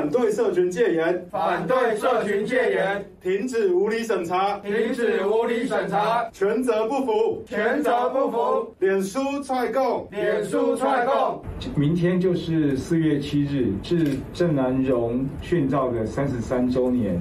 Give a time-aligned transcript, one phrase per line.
[0.00, 11.42] 反对社群戒严，反对社群戒严，停止无理审查，停止无理审查，权责不服，权责不服，脸书踹共，脸书踹共。
[11.76, 17.20] 明天就是四月七日，是郑南荣殉道的三十三周年，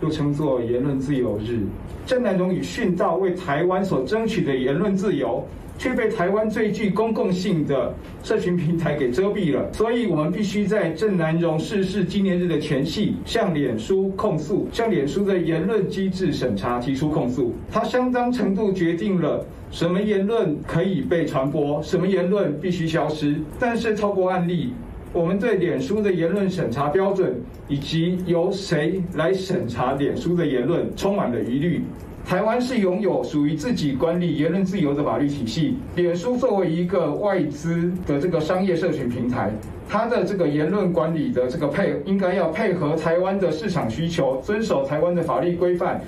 [0.00, 1.60] 又称作言论自由日。
[2.06, 5.44] 郑南榕以殉道为台湾所争取的言论自由，
[5.78, 17.54] 却被台湾最具公共性的社群平台给遮蔽了，所以我们必须在郑南榕逝世纪念日的前夕，向脸书控诉，向脸书的言论机制审查提出控诉。
[17.70, 23.36] 它相当程度决定了什么言论可以被传播，什么言论必须消失。
[23.58, 24.72] 但是透过案例，
[25.12, 27.34] 我们对脸书的言论审查标准
[27.66, 31.82] 以及由谁来审查脸书的言论充满了疑虑。
[32.24, 35.74] 台湾是拥有属于自己管理言论自由的法律体系。
[35.96, 39.50] 脸书作为一个外资的这个商业社群平台，
[39.88, 46.00] 它的这个言论管理的这个配应该要配合台湾的市场需求，遵守台湾的法律规范。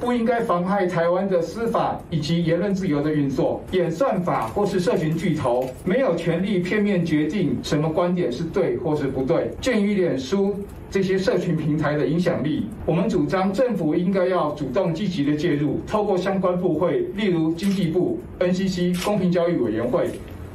[0.00, 3.62] 不应该妨害台湾的司法以及言论自由的运作。
[3.72, 9.50] 演算法或是社群巨头没有权利片面决定什么观点是对或是不对。
[9.60, 10.56] 鉴于脸书
[10.90, 20.08] 这些社群平台的影响力，我们主张政府应该要主动积极的介入，透过相关部会，例如经济部、NCC、公平交易委员会，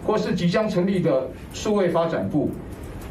[0.04, 2.50] 或是即将成立的数位发展部。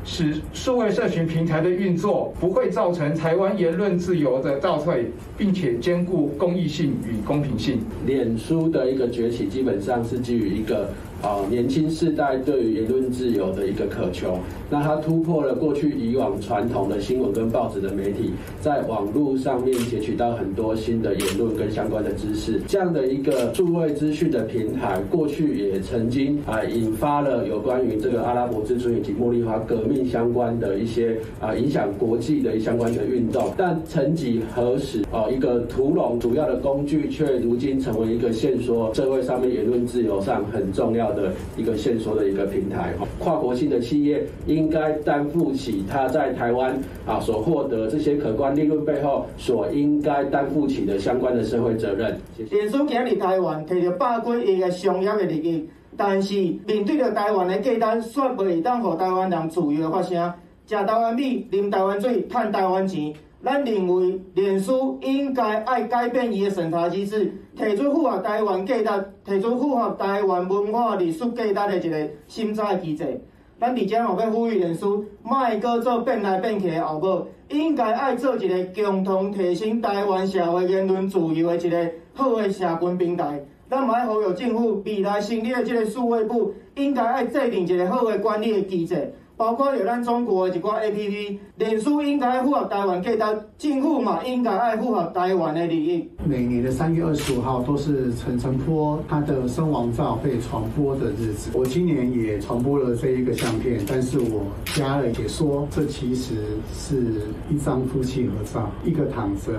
[0.04, 5.06] 使数位社群平台的运作不会造成台湾言论自由的倒退，
[5.38, 7.80] 并且兼顾公益性与公平性。
[8.06, 10.90] 脸书的一个崛起，基本上是基于一个。
[11.24, 22.60] 啊，年轻世代对于言论自由的一个渴求，那它突破了过去以往传统的新闻跟报纸的媒体，在网络上面截取到很多新的言论跟相关的知识。
[22.68, 33.50] 这样的一个数位资讯的平台，过去也曾经啊引发了有关于这个阿拉伯之春以及茉莉花革命相关的一些啊影响国际的相关的运动。
[33.56, 41.32] 但曾几何时啊，一个屠龙主要的工具，却如今成为一个线索社会上面言论自由上很重要的。
[41.56, 46.76] 一个线索的一个平台，跨国性的企业应该担负起他在台湾
[47.06, 52.16] 啊所获得这些可观利润背后所应该担负起的相关的社会责任。
[52.50, 56.34] 脸书今日台湾摕着百几亿个商业的利益，但是
[56.66, 60.32] 面对着台湾的价单，却未当让台湾人自由的发声，
[60.66, 63.14] 食台湾米，啉台湾水，赚台湾钱。
[63.44, 73.20] 咱认为，脸书应该爱改变伊的审查机制，提出符合台湾价值、提出符合台湾文化历史价值的一个审查机制。
[73.60, 83.38] 咱伫遮嘛要呼吁脸书，莫搁做变来变去的后母，应该爱做一个共同提升台湾社会言论自由的一个好的社群平台。
[83.68, 89.12] 咱嘛爱呼吁政府未来成立的这个数位部，应该爱制定一个好的管理的机制。
[89.36, 96.08] 包括有咱中国的一寡 A P P，脸书应该符合台湾价值，政府嘛应该爱符合台湾的利益。
[96.24, 101.50] 每年的三月二十五号都是陈澄波他的身亡照被传播的日子。
[101.52, 106.34] 我今年也传播了这一个相片，但是我加了解说，这其实
[106.72, 109.52] 是一张夫妻合照，一个躺着。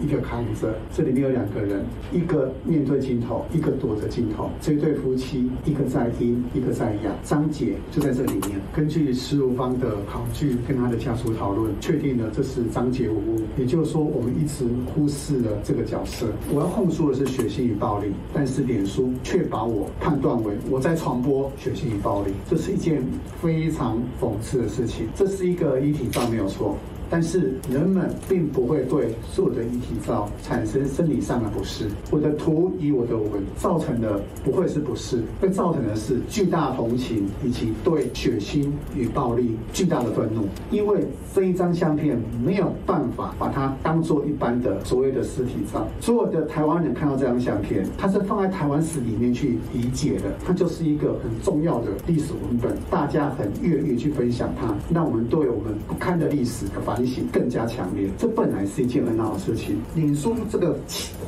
[0.00, 4.50] 一个扛着，这里面有两个人，一个面对镜头，一个躲着镜头。
[4.60, 7.14] 这对夫妻，一个在阴，一个在阳。
[7.24, 8.60] 张姐就在这里面。
[8.74, 13.40] 根据事务方的考据跟他的家属讨论，确定了这是张姐无误。
[13.58, 16.26] 也就是说，我们一直忽视了这个角色。
[16.52, 23.02] 我要控诉的是血腥与暴力，但是脸书却把我判断为我在传播血腥与暴力，这是一件
[23.40, 25.06] 非常讽刺的事情。
[25.14, 26.76] 这是一个遗体照，没有错。
[27.10, 31.86] 但是人们并不会对所有的遗体照产生生理上的不适。
[32.10, 40.46] 我的图以我的文造成的不会是不适，会造成的是巨大同情以及对血腥与暴力巨大的愤怒。
[40.70, 45.86] 因为这一张相片没有办法把它当做一般的所谓的尸体照。
[46.00, 56.97] 所有的台湾人看到这张相片，它是放在台湾史里面去理解的，它就是一个很重要的历史文本，大家很愿意去分享它，让我们对我们不堪的历史的反。
[57.32, 59.76] 更加强烈，这本来是一件很好的事情。
[59.94, 60.76] 脸书这个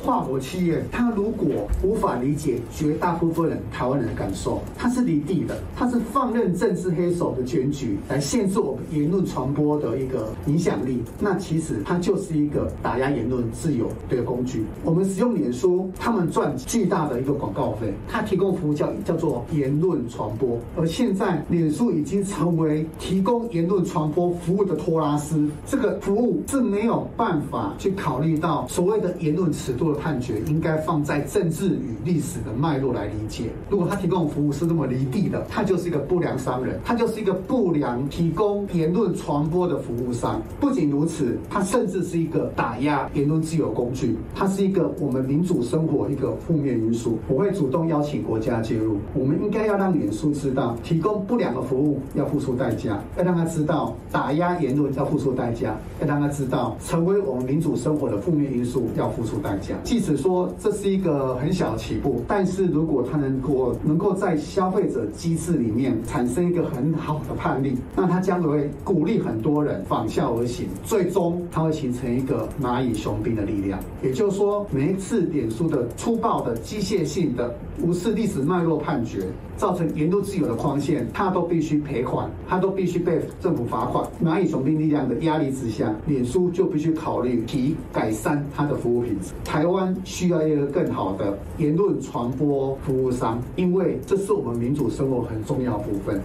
[0.03, 1.47] 跨国企业，它如果
[1.83, 14.63] 无法理解绝大部分人台湾人的感受，它是离地的，它是放任政治黑手的选举来限制我们言论传播的一个影响力，那其实它就是一个打压言论自由的工具。
[14.83, 25.49] 我们使用脸书，他们赚巨大的一个广告费，它提供服务叫叫做言论传播，而现在脸书已经成为提供言论传播服务的托拉斯。
[25.65, 33.49] 这个服务是没有办法去考虑到所谓的言论尺度的判决，应该放在政治与历史的脉络来理解。
[33.69, 40.41] 如果他提供的服务是那么离地的，他就是一个不良商人，他就是一个不良提供言论传播的服务商。
[40.59, 47.19] 不仅如此，他甚至是一个打压言论自由工具，它是一个我们民主生活一个负面因素。
[47.27, 59.75] 我会主动邀请国家介入，我们应该要让脸书知道，提供不良的服务要付出代价，要让他知道打压言论要付出代价，要让他知道成为我们民主生活的负面因素要付出代价。
[59.83, 73.79] 即使说这是一个很小的起步，但是如果他能够能够在消费者机制里面产生一个很好的判例，那他将会鼓励很多人仿效而行，最终它会形成一个蚂蚁雄兵的力量。
[74.01, 79.25] 也就是说，每一次脸书的粗暴的机械性的无视历史脉络判决，
[79.57, 84.07] 造成言论自由的框限，他都必须赔款，他都必须被政府罚款。
[84.23, 89.31] 蚂蚁雄兵力量的压之下，脸书就必须考虑及改善它的服务品质。
[89.43, 96.21] 台湾需要一个更好的言论传播服务商，因为这是我们民主生活很重要部分。